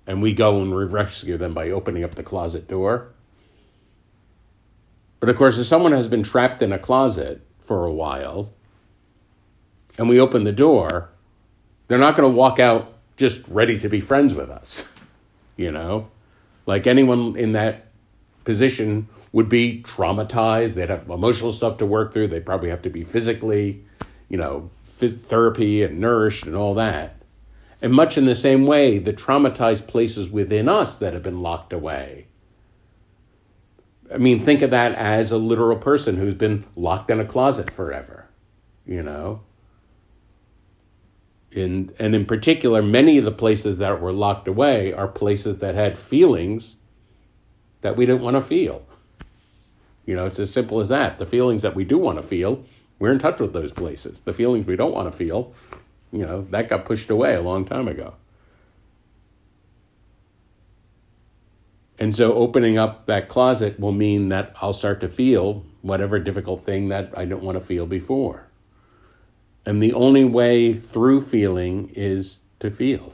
And 0.07 0.21
we 0.23 0.35
go 0.35 0.61
and 0.61 0.75
we 0.75 0.85
rescue 0.85 1.39
them 1.39 1.55
by 1.55 1.71
opening 1.71 2.05
up 2.05 2.15
the 2.15 2.23
closet 2.23 2.67
door 2.67 3.13
but 5.21 5.29
of 5.29 5.37
course, 5.37 5.59
if 5.59 5.67
someone 5.67 5.93
has 5.93 6.09
been 6.09 6.23
trapped 6.23 6.63
in 6.63 6.73
a 6.73 6.79
closet 6.79 7.43
for 7.67 7.85
a 7.85 7.93
while 7.93 8.51
and 9.99 10.09
we 10.09 10.19
open 10.19 10.45
the 10.45 10.53
door, 10.53 11.11
they're 11.87 11.99
not 11.99 12.17
going 12.17 12.29
to 12.29 12.35
walk 12.35 12.59
out 12.59 12.95
just 13.19 13.47
ready 13.49 13.79
to 13.81 13.89
be 13.91 14.01
friends 14.01 14.35
with 14.35 14.51
us. 14.51 14.85
You 15.57 15.73
know, 15.73 16.09
like 16.65 16.87
anyone 16.87 17.37
in 17.37 17.53
that 17.53 17.89
position 18.45 19.09
would 19.33 19.49
be 19.49 19.83
traumatized. 19.83 20.75
They'd 20.75 20.91
have 20.91 21.09
emotional 21.09 21.53
stuff 21.53 21.79
to 21.79 21.87
work 21.87 22.13
through. 22.13 22.29
They'd 22.29 22.47
probably 22.47 22.71
have 22.71 22.83
to 22.83 22.91
be 22.91 23.05
physically, 23.05 23.85
you 24.29 24.39
know, 24.39 24.71
phys- 25.01 25.21
therapy 25.21 25.83
and 25.83 26.01
nourished 26.01 26.47
and 26.47 26.57
all 26.57 26.75
that. 26.75 27.17
And 27.83 27.93
much 27.93 28.19
in 28.19 28.27
the 28.27 28.35
same 28.35 28.67
way, 28.67 28.99
the 28.99 29.13
traumatized 29.13 29.87
places 29.87 30.29
within 30.29 30.69
us 30.69 30.97
that 30.97 31.15
have 31.15 31.23
been 31.23 31.41
locked 31.41 31.73
away 31.73 32.27
I 34.13 34.19
mean, 34.19 34.45
think 34.45 34.63
of 34.63 34.71
that 34.71 34.95
as 34.95 35.31
a 35.31 35.39
literal 35.39 35.79
person 35.79 36.17
who's 36.17 36.35
been 36.35 36.65
locked 36.75 37.11
in 37.11 37.21
a 37.21 37.25
closet 37.25 37.71
forever, 37.71 38.27
you 38.85 39.03
know? 39.03 39.41
In, 41.53 41.93
and 41.99 42.15
in 42.15 42.27
particular, 42.27 42.83
many 42.83 43.19
of 43.19 43.25
the 43.25 43.33
places 43.33 43.79
that 43.79 44.01
were 44.01 44.13
locked 44.13 44.49
away 44.49 44.93
are 44.93 45.09
places 45.09 45.59
that 45.59 45.75
had 45.75 45.99
feelings 45.99 46.75
that 47.83 47.97
we 47.97 48.07
didn't 48.07 48.23
want 48.23 48.37
to 48.37 48.43
feel. 48.43 48.83
You 50.07 50.17
know, 50.17 50.27
it's 50.27 50.39
as 50.39 50.53
simple 50.53 50.81
as 50.81 50.89
that. 50.89 51.19
The 51.19 51.27
feelings 51.27 51.63
that 51.63 51.75
we 51.77 51.85
do 51.85 51.99
want 51.99 52.21
to 52.21 52.27
feel, 52.27 52.65
we're 52.99 53.13
in 53.13 53.19
touch 53.19 53.41
with 53.41 53.53
those 53.53 53.73
places. 53.73 54.21
The 54.21 54.33
feelings 54.33 54.67
we 54.67 54.77
don't 54.77 54.93
want 54.93 55.11
to 55.11 55.17
feel, 55.17 55.55
you 56.13 56.27
know, 56.27 56.47
that 56.51 56.69
got 56.69 56.85
pushed 56.85 57.11
away 57.11 57.35
a 57.35 57.43
long 57.43 57.65
time 57.65 57.89
ago. 57.89 58.15
And 61.99 62.17
so 62.17 62.33
opening 62.33 62.79
up 62.79 63.07
that 63.07 63.29
closet 63.29 63.79
will 63.79 63.93
mean 63.93 64.31
that 64.31 64.57
I'll 64.61 64.73
start 64.73 65.03
to 65.03 65.09
feel 65.09 65.65
whatever 65.83 66.19
difficult 66.19 66.65
thing 66.65 66.89
that 66.89 67.17
I 67.17 67.27
don't 67.27 67.43
want 67.43 67.59
to 67.59 67.65
feel 67.65 67.87
before. 67.87 68.47
And 69.67 69.83
the 69.83 69.93
only 69.93 70.25
way 70.25 70.73
through 70.73 71.27
feeling 71.27 71.93
is 71.95 72.39
to 72.61 72.71
feel. 72.71 73.13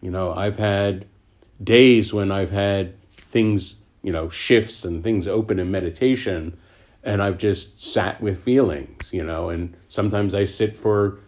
You 0.00 0.10
know, 0.10 0.32
I've 0.32 0.58
had 0.58 1.06
days 1.62 2.12
when 2.12 2.32
I've 2.32 2.50
had 2.50 2.94
things, 3.16 3.76
you 4.06 4.12
know, 4.12 4.30
shifts 4.30 4.84
and 4.84 5.02
things 5.02 5.26
open 5.26 5.58
in 5.58 5.68
meditation, 5.72 6.56
and 7.02 7.20
I've 7.20 7.38
just 7.38 7.82
sat 7.82 8.20
with 8.20 8.44
feelings, 8.44 9.12
you 9.12 9.24
know, 9.24 9.48
and 9.48 9.76
sometimes 9.88 10.32
I 10.32 10.44
sit 10.44 10.76
for 10.76 11.18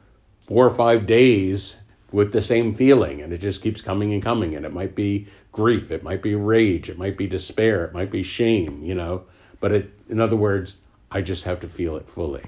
four 0.46 0.64
or 0.64 0.70
five 0.70 1.04
days 1.04 1.76
with 2.12 2.32
the 2.32 2.40
same 2.40 2.76
feeling 2.76 3.20
and 3.20 3.32
it 3.32 3.38
just 3.38 3.62
keeps 3.62 3.82
coming 3.82 4.14
and 4.14 4.22
coming 4.22 4.54
and 4.54 4.64
it 4.64 4.72
might 4.72 4.94
be 4.94 5.26
grief 5.52 5.90
it 5.90 6.02
might 6.02 6.22
be 6.22 6.34
rage 6.34 6.88
it 6.88 6.96
might 6.96 7.18
be 7.18 7.26
despair 7.26 7.84
it 7.84 7.92
might 7.92 8.10
be 8.10 8.22
shame 8.22 8.82
you 8.82 8.94
know 8.94 9.22
but 9.60 9.72
it, 9.72 9.90
in 10.08 10.18
other 10.18 10.36
words 10.36 10.76
i 11.10 11.20
just 11.20 11.44
have 11.44 11.60
to 11.60 11.68
feel 11.68 11.96
it 11.96 12.08
fully. 12.08 12.44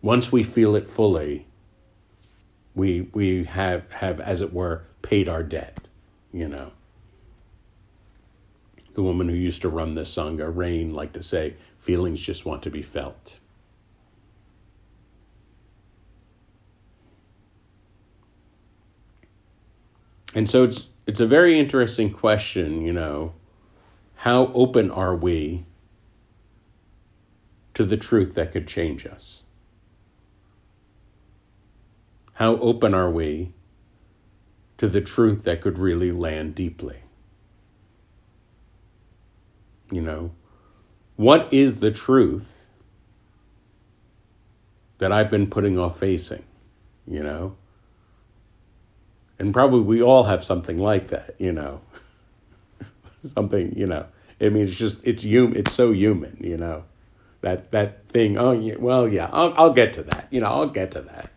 Once 0.00 0.32
we 0.32 0.42
feel 0.42 0.74
it 0.74 0.88
fully 0.88 1.46
we 2.74 3.02
we 3.12 3.44
have 3.44 3.90
have 3.92 4.20
as 4.20 4.40
it 4.40 4.54
were 4.54 4.82
paid 5.02 5.28
our 5.28 5.42
debt 5.42 5.86
you 6.32 6.48
know 6.48 6.70
the 9.00 9.04
woman 9.04 9.30
who 9.30 9.34
used 9.34 9.62
to 9.62 9.70
run 9.70 9.94
this 9.94 10.14
sangha 10.14 10.54
rain 10.54 10.92
liked 10.92 11.14
to 11.14 11.22
say 11.22 11.56
feelings 11.78 12.20
just 12.20 12.44
want 12.44 12.62
to 12.62 12.70
be 12.70 12.82
felt 12.82 13.36
and 20.34 20.50
so 20.50 20.64
it's 20.64 20.84
it's 21.06 21.18
a 21.18 21.26
very 21.26 21.58
interesting 21.58 22.12
question, 22.12 22.82
you 22.82 22.92
know. 22.92 23.32
How 24.14 24.52
open 24.54 24.90
are 24.92 25.16
we 25.16 25.64
to 27.74 27.84
the 27.84 27.96
truth 27.96 28.34
that 28.34 28.52
could 28.52 28.68
change 28.68 29.06
us? 29.06 29.42
How 32.34 32.58
open 32.58 32.94
are 32.94 33.10
we 33.10 33.54
to 34.80 34.88
the 34.88 35.02
truth 35.02 35.42
that 35.42 35.60
could 35.60 35.78
really 35.78 36.10
land 36.10 36.54
deeply. 36.54 36.96
You 39.90 40.02
know, 40.02 40.30
what 41.16 41.52
is 41.52 41.76
the 41.76 41.90
truth 41.90 42.46
that 44.98 45.12
I've 45.12 45.30
been 45.30 45.48
putting 45.48 45.78
off 45.78 45.98
facing? 45.98 46.44
You 47.06 47.22
know? 47.22 47.56
And 49.38 49.52
probably 49.52 49.80
we 49.80 50.02
all 50.02 50.24
have 50.24 50.44
something 50.44 50.78
like 50.78 51.08
that, 51.08 51.34
you 51.38 51.52
know. 51.52 51.80
something, 53.34 53.74
you 53.76 53.86
know. 53.86 54.06
I 54.40 54.48
mean, 54.48 54.64
it's 54.64 54.74
just 54.76 54.96
it's 55.02 55.22
hum, 55.22 55.54
it's 55.56 55.72
so 55.72 55.92
human, 55.92 56.36
you 56.40 56.56
know. 56.56 56.84
That 57.40 57.70
that 57.72 58.06
thing. 58.08 58.38
Oh, 58.38 58.52
yeah, 58.52 58.76
well, 58.78 59.08
yeah. 59.08 59.28
I'll 59.32 59.54
I'll 59.56 59.72
get 59.72 59.94
to 59.94 60.02
that. 60.04 60.28
You 60.30 60.40
know, 60.40 60.46
I'll 60.46 60.68
get 60.68 60.92
to 60.92 61.02
that. 61.02 61.30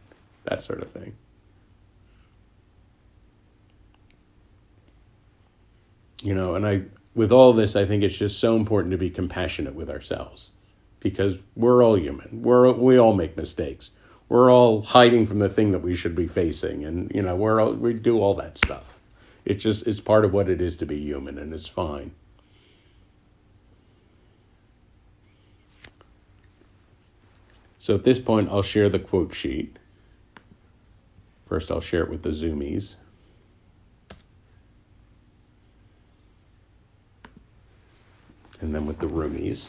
That 0.46 0.62
sort 0.62 0.82
of 0.82 0.92
thing. 0.92 1.16
You 6.22 6.36
know, 6.36 6.56
and 6.56 6.66
I 6.66 6.84
with 7.16 7.32
all 7.32 7.54
this, 7.54 7.76
I 7.76 7.86
think 7.86 8.04
it's 8.04 8.18
just 8.18 8.40
so 8.40 8.56
important 8.56 8.92
to 8.92 8.98
be 8.98 9.10
compassionate 9.10 9.76
with 9.76 9.90
ourselves 9.90 10.50
because 11.00 11.36
we're 11.56 11.84
all 11.84 11.98
human. 11.98 12.42
We're 12.42 12.72
we 12.72 12.98
all 12.98 13.14
make 13.14 13.38
mistakes. 13.38 13.92
We're 14.30 14.52
all 14.52 14.82
hiding 14.82 15.28
from 15.28 15.40
the 15.40 15.50
thing 15.50 15.72
that 15.72 15.80
we 15.84 15.96
should 15.96 16.16
be 16.16 16.28
facing, 16.28 16.86
and 16.86 17.12
you 17.14 17.22
know, 17.22 17.36
we're 17.36 17.60
all, 17.60 17.74
we 17.74 17.94
do 17.94 18.20
all 18.20 18.36
that 18.36 18.58
stuff. 18.58 18.86
It's 19.46 19.62
just 19.62 19.86
it's 19.86 20.00
part 20.00 20.26
of 20.26 20.34
what 20.34 20.50
it 20.50 20.62
is 20.62 20.78
to 20.78 20.86
be 20.86 20.98
human, 20.98 21.38
and 21.38 21.54
it's 21.54 21.68
fine. 21.68 22.12
So 27.80 27.94
at 27.94 28.06
this 28.06 28.18
point, 28.18 28.50
I'll 28.50 28.64
share 28.64 28.90
the 28.90 28.98
quote 28.98 29.36
sheet. 29.36 29.78
First, 31.48 31.70
I'll 31.70 31.82
share 31.82 32.04
it 32.04 32.10
with 32.10 32.24
the 32.24 32.30
Zoomies. 32.30 32.96
Then 38.74 38.88
with 38.88 38.98
the 38.98 39.06
roomies. 39.06 39.68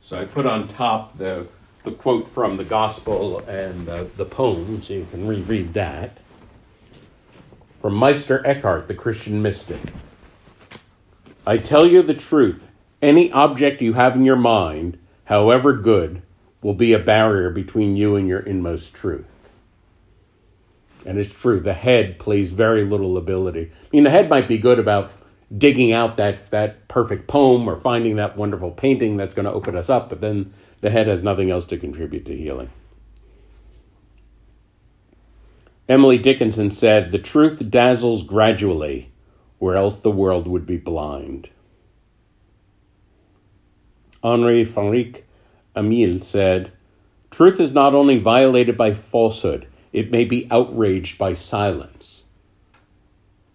So 0.00 0.16
I 0.16 0.26
put 0.26 0.46
on 0.46 0.68
top 0.68 1.18
the, 1.18 1.48
the 1.82 1.90
quote 1.90 2.32
from 2.32 2.56
the 2.56 2.62
gospel 2.62 3.40
and 3.40 3.88
the, 3.88 4.08
the 4.16 4.26
poem, 4.26 4.80
so 4.80 4.92
you 4.92 5.08
can 5.10 5.26
reread 5.26 5.74
that. 5.74 6.18
From 7.82 7.94
Meister 7.94 8.46
Eckhart, 8.46 8.86
the 8.86 8.94
Christian 8.94 9.42
mystic. 9.42 9.80
I 11.44 11.56
tell 11.56 11.84
you 11.84 12.04
the 12.04 12.14
truth. 12.14 12.62
Any 13.02 13.32
object 13.32 13.82
you 13.82 13.94
have 13.94 14.14
in 14.14 14.24
your 14.24 14.36
mind, 14.36 14.98
however 15.24 15.72
good, 15.72 16.22
will 16.64 16.74
be 16.74 16.94
a 16.94 16.98
barrier 16.98 17.50
between 17.50 17.94
you 17.94 18.16
and 18.16 18.26
your 18.26 18.40
inmost 18.40 18.94
truth. 18.94 19.26
And 21.04 21.18
it's 21.18 21.30
true, 21.30 21.60
the 21.60 21.74
head 21.74 22.18
plays 22.18 22.50
very 22.50 22.84
little 22.84 23.18
ability. 23.18 23.70
I 23.70 23.88
mean, 23.92 24.04
the 24.04 24.10
head 24.10 24.30
might 24.30 24.48
be 24.48 24.56
good 24.56 24.78
about 24.78 25.12
digging 25.56 25.92
out 25.92 26.16
that, 26.16 26.50
that 26.52 26.88
perfect 26.88 27.28
poem 27.28 27.68
or 27.68 27.78
finding 27.78 28.16
that 28.16 28.38
wonderful 28.38 28.70
painting 28.70 29.18
that's 29.18 29.34
going 29.34 29.44
to 29.44 29.52
open 29.52 29.76
us 29.76 29.90
up, 29.90 30.08
but 30.08 30.22
then 30.22 30.54
the 30.80 30.88
head 30.88 31.06
has 31.06 31.22
nothing 31.22 31.50
else 31.50 31.66
to 31.66 31.76
contribute 31.76 32.24
to 32.24 32.36
healing. 32.36 32.70
Emily 35.86 36.16
Dickinson 36.16 36.70
said, 36.70 37.12
The 37.12 37.18
truth 37.18 37.62
dazzles 37.68 38.22
gradually, 38.22 39.12
or 39.60 39.76
else 39.76 39.98
the 39.98 40.10
world 40.10 40.48
would 40.48 40.64
be 40.64 40.78
blind. 40.78 41.50
Henri 44.22 44.64
Frédéric 44.64 45.23
Amiel 45.74 46.20
said, 46.22 46.72
Truth 47.30 47.60
is 47.60 47.72
not 47.72 47.94
only 47.94 48.18
violated 48.18 48.76
by 48.76 48.94
falsehood, 48.94 49.66
it 49.92 50.10
may 50.10 50.24
be 50.24 50.46
outraged 50.50 51.18
by 51.18 51.34
silence. 51.34 52.24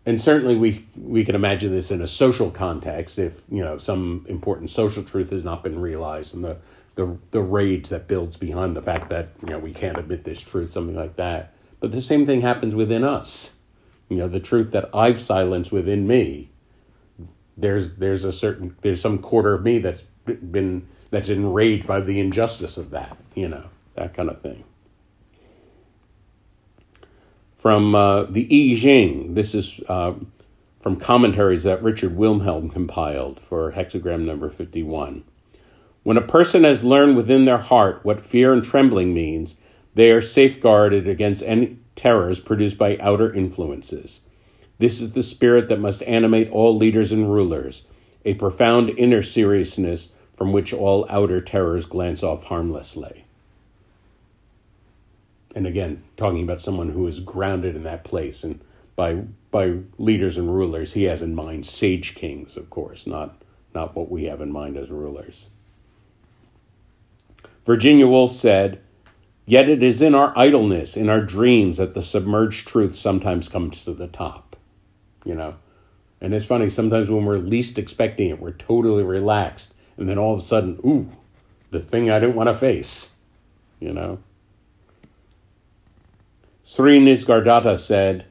And 0.05 0.21
certainly 0.21 0.55
we 0.55 0.86
we 0.97 1.23
can 1.23 1.36
imagine 1.36 1.71
this 1.71 1.91
in 1.91 2.01
a 2.01 2.08
social 2.08 2.49
context 2.49 3.19
if 3.19 3.34
you 3.49 3.63
know 3.63 3.77
some 3.77 4.25
important 4.27 4.69
social 4.71 5.03
truth 5.03 5.29
has 5.29 5.43
not 5.43 5.63
been 5.63 5.79
realized 5.79 6.34
and 6.34 6.43
the 6.43 6.58
the 6.95 7.17
the 7.32 7.41
rage 7.41 7.89
that 7.89 8.08
builds 8.08 8.36
behind 8.36 8.75
the 8.75 8.82
fact 8.82 9.10
that 9.10 9.29
you 9.43 9.49
know 9.49 9.60
we 9.60 9.71
can't 9.71 9.97
admit 9.97 10.23
this 10.23 10.41
truth 10.41 10.71
something 10.73 10.95
like 10.95 11.15
that. 11.17 11.53
But 11.79 11.91
the 11.91 12.01
same 12.01 12.25
thing 12.25 12.41
happens 12.41 12.73
within 12.73 13.03
us. 13.03 13.51
You 14.10 14.17
know 14.17 14.27
the 14.27 14.39
truth 14.39 14.71
that 14.71 14.89
I've 14.93 15.21
silenced 15.21 15.71
within 15.71 16.08
me 16.08 16.49
there's 17.60 17.93
there's 17.95 18.23
a 18.23 18.34
certain 18.34 18.75
there's 18.82 19.01
some 19.01 19.19
quarter 19.19 19.53
of 19.53 19.63
me 19.63 19.79
that's 19.79 20.01
been 20.51 20.88
that's 21.12 21.30
enraged 21.30 21.88
by 21.88 22.00
the 22.00 22.19
injustice 22.19 22.78
of 22.78 22.91
that 22.91 23.17
you 23.36 23.48
know 23.48 23.65
that 23.95 24.13
kind 24.13 24.30
of 24.30 24.41
thing 24.41 24.63
from 27.60 27.93
uh, 27.93 28.24
the 28.24 28.45
I 28.45 28.80
Ching. 28.80 29.34
This 29.34 29.54
is 29.54 29.80
uh, 29.88 30.13
from 30.82 30.95
commentaries 30.95 31.63
that 31.63 31.84
Richard 31.84 32.15
Wilhelm 32.15 32.69
compiled 32.69 33.39
for 33.50 33.72
hexagram 33.72 34.26
number 34.26 34.50
51. 34.50 35.24
When 36.04 36.17
a 36.17 36.22
person 36.22 36.63
has 36.63 36.84
learned 36.84 37.17
within 37.17 37.45
their 37.45 37.58
heart 37.58 38.00
what 38.04 38.26
fear 38.26 38.54
and 38.54 38.63
trembling 38.63 39.13
means, 39.13 39.56
they 39.93 40.10
are 40.12 40.22
safeguarded 40.22 41.08
against 41.08 41.43
any 41.43 41.78
terrors 41.98 42.39
produced 42.39 42.78
by 42.78 42.98
outer 42.98 43.34
influences. 43.34 44.22
This 44.78 45.02
is 45.02 45.12
the 45.12 45.24
spirit 45.24 45.67
that 45.67 45.82
must 45.82 46.02
animate 46.04 46.50
all 46.52 46.78
leaders 46.78 47.12
and 47.12 47.30
rulers, 47.30 47.84
a 48.24 48.36
profound 48.36 48.91
inner 48.91 49.22
seriousness 49.22 50.08
from 50.39 50.52
which 50.52 50.73
all 50.73 51.06
outer 51.08 51.39
terrors 51.39 51.86
glance 51.86 52.23
off 52.23 52.43
harmlessly 52.43 53.25
and 55.56 55.65
again, 55.65 56.04
talking 56.17 56.43
about 56.43 56.62
someone 56.62 56.89
who 56.89 57.08
is 57.08 57.19
grounded 57.19 57.75
in 57.75 57.84
that 57.84 58.04
place, 58.04 58.43
and 58.43 58.60
by 58.95 59.15
by 59.52 59.78
leaders 59.97 60.38
and 60.38 60.54
rulers, 60.54 60.93
he 60.93 61.04
has 61.04 61.21
in 61.21 61.34
mind 61.34 61.65
sage 61.65 62.15
kings, 62.15 62.56
of 62.56 62.69
course, 62.69 63.08
not 63.08 63.41
not 63.73 63.95
what 63.95 64.10
we 64.12 64.25
have 64.25 64.41
in 64.41 64.52
mind 64.52 64.78
as 64.78 64.89
rulers. 64.89 65.47
Virginia 67.65 68.08
Woolf 68.08 68.36
said, 68.36 68.80
Yet 69.45 69.69
it 69.69 69.82
is 69.82 70.02
in 70.02 70.13
our 70.15 70.38
idleness, 70.38 70.95
in 70.95 71.10
our 71.10 71.21
dreams, 71.21 71.78
that 71.78 71.93
the 71.93 72.04
submerged 72.04 72.67
truth 72.67 72.95
sometimes 72.95 73.49
comes 73.49 73.84
to 73.84 73.93
the 73.93 74.08
top. 74.08 74.56
You 75.25 75.36
know? 75.36 75.56
And 76.21 76.34
it's 76.34 76.45
funny, 76.45 76.69
sometimes 76.69 77.10
when 77.10 77.25
we're 77.25 77.38
least 77.38 77.78
expecting 77.78 78.30
it, 78.30 78.39
we're 78.39 78.52
totally 78.52 79.04
relaxed, 79.04 79.73
and 80.00 80.08
then 80.08 80.18
all 80.18 80.34
of 80.34 80.40
a 80.40 80.46
sudden, 80.46 80.80
ooh, 80.86 81.08
the 81.72 81.82
thing 81.82 82.10
I 82.10 82.20
didn't 82.20 82.36
want 82.36 82.48
to 82.48 82.58
face. 82.58 83.10
You 83.80 83.94
know? 83.94 84.20
Sri 86.64 87.00
Nisargadatta 87.00 87.78
said, 87.78 88.26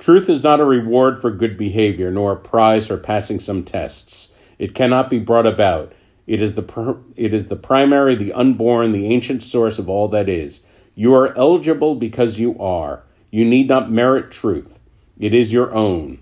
Truth 0.00 0.28
is 0.28 0.42
not 0.42 0.60
a 0.60 0.64
reward 0.64 1.20
for 1.20 1.30
good 1.30 1.56
behavior, 1.56 2.10
nor 2.10 2.32
a 2.32 2.36
prize 2.36 2.88
for 2.88 2.96
passing 2.96 3.38
some 3.38 3.62
tests. 3.62 4.30
It 4.58 4.74
cannot 4.74 5.10
be 5.10 5.20
brought 5.20 5.46
about. 5.46 5.92
It 6.26 6.42
is 6.42 6.54
the 6.54 6.62
pr- 6.62 6.98
it 7.16 7.32
is 7.32 7.46
the 7.46 7.56
primary, 7.56 8.16
the 8.16 8.32
unborn, 8.32 8.90
the 8.90 9.06
ancient 9.06 9.44
source 9.44 9.78
of 9.78 9.88
all 9.88 10.08
that 10.08 10.28
is. 10.28 10.60
You 10.96 11.14
are 11.14 11.36
eligible 11.36 11.94
because 11.94 12.38
you 12.38 12.58
are. 12.58 13.04
You 13.30 13.44
need 13.44 13.68
not 13.68 13.92
merit 13.92 14.32
truth. 14.32 14.78
It 15.20 15.34
is 15.34 15.52
your 15.52 15.72
own. 15.72 16.18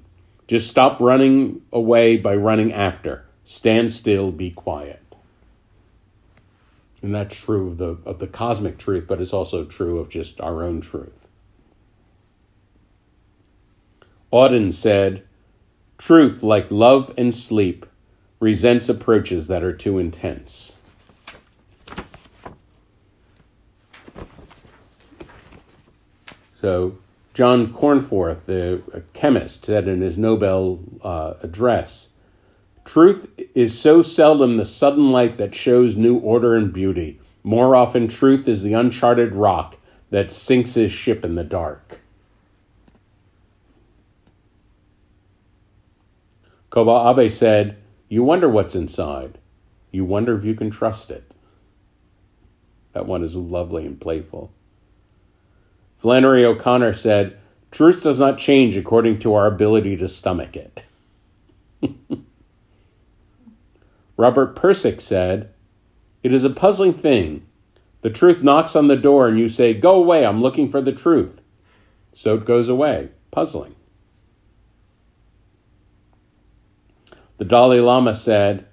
Just 0.46 0.68
stop 0.68 1.00
running 1.00 1.62
away 1.72 2.18
by 2.18 2.34
running 2.34 2.72
after. 2.72 3.24
Stand 3.50 3.92
still, 3.92 4.30
be 4.30 4.52
quiet. 4.52 5.02
And 7.02 7.12
that's 7.12 7.34
true 7.34 7.66
of 7.70 7.78
the 7.78 7.98
of 8.06 8.20
the 8.20 8.28
cosmic 8.28 8.78
truth, 8.78 9.06
but 9.08 9.20
it's 9.20 9.32
also 9.32 9.64
true 9.64 9.98
of 9.98 10.08
just 10.08 10.40
our 10.40 10.62
own 10.62 10.80
truth. 10.80 11.26
Auden 14.32 14.72
said, 14.72 15.24
Truth, 15.98 16.44
like 16.44 16.70
love 16.70 17.12
and 17.18 17.34
sleep, 17.34 17.86
resents 18.38 18.88
approaches 18.88 19.48
that 19.48 19.64
are 19.64 19.76
too 19.76 19.98
intense. 19.98 20.76
So, 26.60 26.98
John 27.34 27.74
Cornforth, 27.74 28.46
the 28.46 29.02
chemist, 29.12 29.64
said 29.64 29.88
in 29.88 30.02
his 30.02 30.16
Nobel 30.16 30.78
uh, 31.02 31.34
address 31.42 32.06
Truth 32.90 33.28
is 33.54 33.78
so 33.78 34.02
seldom 34.02 34.56
the 34.56 34.64
sudden 34.64 35.12
light 35.12 35.38
that 35.38 35.54
shows 35.54 35.94
new 35.94 36.16
order 36.16 36.56
and 36.56 36.72
beauty. 36.72 37.20
More 37.44 37.76
often, 37.76 38.08
truth 38.08 38.48
is 38.48 38.64
the 38.64 38.72
uncharted 38.72 39.32
rock 39.32 39.76
that 40.10 40.32
sinks 40.32 40.74
his 40.74 40.90
ship 40.90 41.24
in 41.24 41.36
the 41.36 41.44
dark. 41.44 42.00
Kobo 46.70 47.16
Abe 47.16 47.30
said, 47.30 47.76
You 48.08 48.24
wonder 48.24 48.48
what's 48.48 48.74
inside. 48.74 49.38
You 49.92 50.04
wonder 50.04 50.36
if 50.36 50.44
you 50.44 50.56
can 50.56 50.72
trust 50.72 51.12
it. 51.12 51.22
That 52.92 53.06
one 53.06 53.22
is 53.22 53.36
lovely 53.36 53.86
and 53.86 54.00
playful. 54.00 54.50
Flannery 56.02 56.44
O'Connor 56.44 56.94
said, 56.94 57.36
Truth 57.70 58.02
does 58.02 58.18
not 58.18 58.40
change 58.40 58.76
according 58.76 59.20
to 59.20 59.34
our 59.34 59.46
ability 59.46 59.96
to 59.98 60.08
stomach 60.08 60.56
it. 60.56 60.82
Robert 64.20 64.54
Pirsig 64.54 65.00
said, 65.00 65.48
It 66.22 66.34
is 66.34 66.44
a 66.44 66.50
puzzling 66.50 66.92
thing. 66.92 67.46
The 68.02 68.10
truth 68.10 68.42
knocks 68.42 68.76
on 68.76 68.86
the 68.86 68.94
door 68.94 69.26
and 69.26 69.38
you 69.38 69.48
say, 69.48 69.72
Go 69.72 69.94
away, 69.94 70.26
I'm 70.26 70.42
looking 70.42 70.70
for 70.70 70.82
the 70.82 70.92
truth. 70.92 71.40
So 72.14 72.34
it 72.34 72.44
goes 72.44 72.68
away. 72.68 73.08
Puzzling. 73.30 73.74
The 77.38 77.46
Dalai 77.46 77.80
Lama 77.80 78.14
said, 78.14 78.66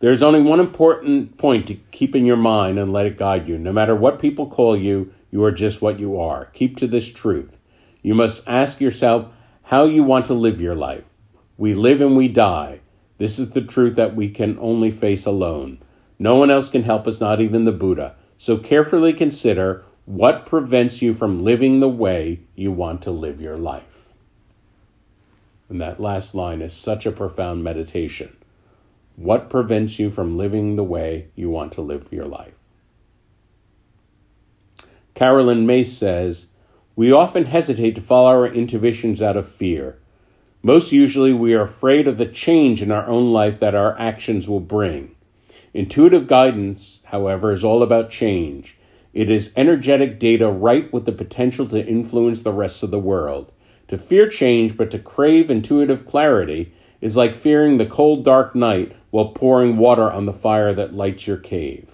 There 0.00 0.10
is 0.10 0.22
only 0.22 0.40
one 0.40 0.58
important 0.58 1.36
point 1.36 1.66
to 1.66 1.74
keep 1.90 2.16
in 2.16 2.24
your 2.24 2.38
mind 2.38 2.78
and 2.78 2.94
let 2.94 3.04
it 3.04 3.18
guide 3.18 3.46
you. 3.46 3.58
No 3.58 3.72
matter 3.72 3.94
what 3.94 4.20
people 4.22 4.48
call 4.48 4.74
you, 4.74 5.12
you 5.30 5.44
are 5.44 5.52
just 5.52 5.82
what 5.82 6.00
you 6.00 6.18
are. 6.18 6.46
Keep 6.54 6.78
to 6.78 6.86
this 6.86 7.06
truth. 7.06 7.58
You 8.00 8.14
must 8.14 8.42
ask 8.46 8.80
yourself 8.80 9.26
how 9.62 9.84
you 9.84 10.02
want 10.02 10.28
to 10.28 10.34
live 10.34 10.62
your 10.62 10.76
life. 10.76 11.04
We 11.58 11.74
live 11.74 12.00
and 12.00 12.16
we 12.16 12.28
die. 12.28 12.80
This 13.22 13.38
is 13.38 13.50
the 13.50 13.60
truth 13.60 13.94
that 13.94 14.16
we 14.16 14.30
can 14.30 14.58
only 14.58 14.90
face 14.90 15.26
alone. 15.26 15.78
No 16.18 16.34
one 16.34 16.50
else 16.50 16.68
can 16.68 16.82
help 16.82 17.06
us, 17.06 17.20
not 17.20 17.40
even 17.40 17.64
the 17.64 17.70
Buddha. 17.70 18.16
So 18.36 18.58
carefully 18.58 19.12
consider 19.12 19.84
what 20.06 20.46
prevents 20.46 21.00
you 21.00 21.14
from 21.14 21.44
living 21.44 21.78
the 21.78 21.88
way 21.88 22.40
you 22.56 22.72
want 22.72 23.02
to 23.02 23.12
live 23.12 23.40
your 23.40 23.56
life. 23.56 23.84
And 25.68 25.80
that 25.80 26.00
last 26.00 26.34
line 26.34 26.62
is 26.62 26.72
such 26.72 27.06
a 27.06 27.12
profound 27.12 27.62
meditation. 27.62 28.36
What 29.14 29.50
prevents 29.50 30.00
you 30.00 30.10
from 30.10 30.36
living 30.36 30.74
the 30.74 30.82
way 30.82 31.28
you 31.36 31.48
want 31.48 31.74
to 31.74 31.80
live 31.80 32.08
your 32.10 32.26
life? 32.26 32.54
Carolyn 35.14 35.64
Myss 35.64 35.96
says, 35.96 36.46
We 36.96 37.12
often 37.12 37.44
hesitate 37.44 37.94
to 37.94 38.00
follow 38.00 38.30
our 38.30 38.48
intuitions 38.48 39.22
out 39.22 39.36
of 39.36 39.48
fear. 39.48 40.00
Most 40.64 40.92
usually, 40.92 41.32
we 41.32 41.54
are 41.54 41.62
afraid 41.62 42.06
of 42.06 42.18
the 42.18 42.26
change 42.26 42.82
in 42.82 42.92
our 42.92 43.08
own 43.08 43.32
life 43.32 43.58
that 43.58 43.74
our 43.74 43.98
actions 43.98 44.46
will 44.46 44.60
bring. 44.60 45.10
Intuitive 45.74 46.28
guidance, 46.28 47.00
however, 47.04 47.52
is 47.52 47.64
all 47.64 47.82
about 47.82 48.10
change. 48.10 48.76
It 49.12 49.28
is 49.28 49.52
energetic 49.56 50.20
data 50.20 50.48
right 50.48 50.92
with 50.92 51.04
the 51.04 51.12
potential 51.12 51.66
to 51.68 51.84
influence 51.84 52.42
the 52.42 52.52
rest 52.52 52.84
of 52.84 52.92
the 52.92 52.98
world. 52.98 53.50
To 53.88 53.98
fear 53.98 54.28
change 54.28 54.76
but 54.76 54.92
to 54.92 55.00
crave 55.00 55.50
intuitive 55.50 56.06
clarity 56.06 56.72
is 57.00 57.16
like 57.16 57.42
fearing 57.42 57.78
the 57.78 57.86
cold, 57.86 58.24
dark 58.24 58.54
night 58.54 58.92
while 59.10 59.30
pouring 59.30 59.76
water 59.76 60.10
on 60.10 60.26
the 60.26 60.32
fire 60.32 60.72
that 60.74 60.94
lights 60.94 61.26
your 61.26 61.38
cave. 61.38 61.88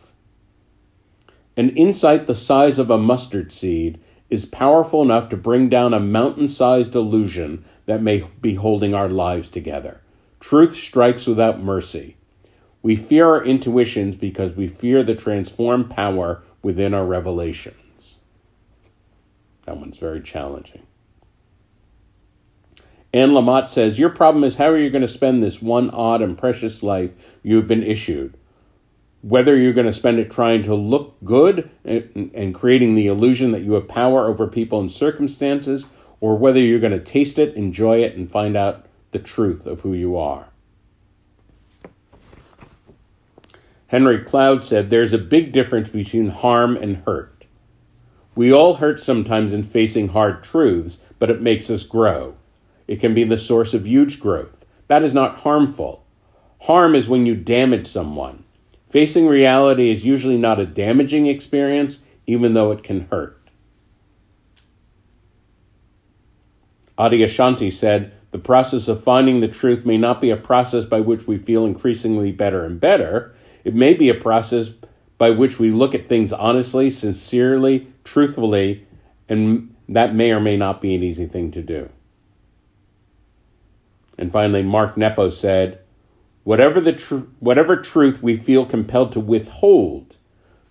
An 1.57 1.71
insight 1.71 2.27
the 2.27 2.35
size 2.35 2.79
of 2.79 2.91
a 2.91 2.99
mustard 2.99 3.51
seed 3.51 3.99
is 4.31 4.45
powerful 4.45 5.01
enough 5.01 5.31
to 5.31 5.37
bring 5.37 5.71
down 5.71 5.95
a 5.95 5.99
mountain 5.99 6.49
sized 6.49 6.95
illusion 6.95 7.65
that 7.89 8.03
may 8.03 8.23
be 8.43 8.55
holding 8.55 8.93
our 8.93 9.09
lives 9.09 9.49
together. 9.49 9.99
Truth 10.41 10.77
strikes 10.77 11.27
without 11.27 11.63
mercy. 11.63 12.19
We 12.83 12.97
fear 12.97 13.27
our 13.27 13.43
intuitions 13.43 14.15
because 14.15 14.55
we 14.55 14.69
fear 14.69 15.03
the 15.03 15.15
transformed 15.15 15.89
power 15.89 16.43
within 16.63 16.93
our 16.93 17.07
revelations. 17.07 18.17
That 19.65 19.79
one's 19.79 19.97
very 19.97 20.23
challenging. 20.23 20.83
Anne 23.15 23.31
Lamott 23.31 23.71
says, 23.71 23.99
Your 23.99 24.11
problem 24.11 24.45
is 24.45 24.55
how 24.55 24.67
are 24.69 24.79
you 24.79 24.91
going 24.91 25.01
to 25.01 25.09
spend 25.09 25.43
this 25.43 25.63
one 25.63 25.89
odd 25.89 26.21
and 26.21 26.37
precious 26.37 26.83
life 26.83 27.11
you've 27.43 27.69
been 27.69 27.83
issued? 27.83 28.37
Whether 29.23 29.57
you're 29.57 29.73
going 29.73 29.87
to 29.87 29.95
spend 29.95 30.19
it 30.19 30.31
trying 30.31 30.65
to 30.65 30.75
look 30.75 31.17
good 31.25 31.71
and, 31.87 32.33
and 32.35 32.55
creating 32.55 32.97
the 32.97 33.07
illusion 33.07 33.53
that 33.53 33.63
you 33.63 33.73
have 33.73 33.89
power 33.89 34.29
over 34.29 34.47
people 34.47 34.81
and 34.81 34.93
circumstances, 34.93 35.87
or 36.21 36.37
whether 36.37 36.61
you're 36.61 36.81
going 36.81 36.93
to 36.93 37.05
taste 37.05 37.39
it, 37.39 37.55
enjoy 37.55 38.03
it, 38.03 38.17
and 38.17 38.31
find 38.31 38.57
out 38.57 38.87
the 39.13 39.19
truth 39.19 39.67
of 39.67 39.81
who 39.81 39.95
you 39.95 40.17
are. 40.17 40.47
Henry 43.87 44.23
Cloud 44.23 44.63
said, 44.63 44.91
There's 44.91 45.15
a 45.15 45.19
big 45.19 45.53
difference 45.53 45.89
between 45.89 46.29
harm 46.29 46.77
and 46.77 46.97
hurt. 46.97 47.45
We 48.35 48.53
all 48.53 48.75
hurt 48.75 49.01
sometimes 49.01 49.53
in 49.53 49.65
facing 49.65 50.09
hard 50.09 50.45
truths, 50.45 50.99
but 51.19 51.31
it 51.31 51.41
makes 51.41 51.71
us 51.71 51.85
grow. 51.85 52.35
It 52.87 53.01
can 53.01 53.15
be 53.15 53.25
the 53.25 53.39
source 53.39 53.75
of 53.75 53.87
huge 53.87 54.21
growth. 54.21 54.65
That 54.89 55.03
is 55.03 55.15
not 55.15 55.39
harmful. 55.39 56.05
Harm 56.61 56.95
is 56.95 57.09
when 57.09 57.27
you 57.27 57.35
damage 57.35 57.87
someone. 57.87 58.45
Facing 58.91 59.27
reality 59.27 59.91
is 59.91 60.05
usually 60.05 60.39
not 60.39 60.61
a 60.61 60.67
damaging 60.67 61.27
experience, 61.27 61.99
even 62.27 62.55
though 62.55 62.73
it 62.73 62.85
can 62.85 63.01
hurt. 63.11 63.48
Adyashanti 66.99 67.73
said, 67.73 68.13
The 68.33 68.39
process 68.39 68.89
of 68.89 69.05
finding 69.05 69.41
the 69.41 69.49
truth 69.49 69.87
may 69.87 69.97
not 69.97 70.21
be 70.21 70.31
a 70.31 70.37
process 70.37 70.85
by 70.85 71.01
which 71.01 71.27
we 71.27 71.39
feel 71.39 71.65
increasingly 71.65 72.33
better 72.33 72.65
and 72.65 72.81
better. 72.81 73.35
It 73.65 73.75
may 73.75 73.95
be 73.95 74.09
a 74.09 74.15
process 74.15 74.71
by 75.17 75.31
which 75.31 75.59
we 75.59 75.71
look 75.71 75.95
at 75.95 76.09
things 76.09 76.33
honestly, 76.33 76.91
sincerely, 76.91 77.87
truthfully, 78.05 78.87
and 79.29 79.75
that 79.89 80.15
may 80.15 80.31
or 80.31 80.41
may 80.41 80.57
not 80.57 80.81
be 80.81 80.95
an 80.95 81.03
easy 81.03 81.27
thing 81.27 81.53
to 81.53 81.63
do. 81.63 81.89
And 84.19 84.33
finally, 84.33 84.63
Mark 84.63 84.97
Nepo 84.97 85.31
said, 85.31 85.79
Whatever, 86.45 86.81
the 86.81 86.95
tr- 86.95 87.19
whatever 87.41 87.77
truth 87.77 88.23
we 88.23 88.37
feel 88.37 88.65
compelled 88.67 89.13
to 89.13 89.21
withhold, 89.21 90.17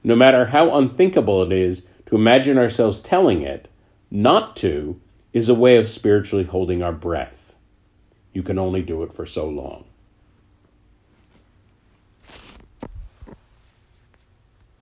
no 0.04 0.16
matter 0.16 0.46
how 0.46 0.76
unthinkable 0.78 1.44
it 1.44 1.52
is 1.52 1.84
to 2.08 2.16
imagine 2.16 2.58
ourselves 2.58 3.00
telling 3.00 3.44
it, 3.44 3.68
not 4.10 4.56
to 4.58 5.00
is 5.38 5.50
a 5.50 5.54
way 5.54 5.78
of 5.78 5.88
spiritually 5.88 6.44
holding 6.44 6.82
our 6.82 6.92
breath. 6.92 7.54
You 8.34 8.42
can 8.42 8.58
only 8.58 8.82
do 8.82 9.04
it 9.04 9.14
for 9.14 9.28
so 9.28 9.48
long. 9.48 9.87